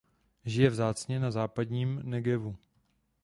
[0.45, 2.55] Žije vzácně na západním Negevu.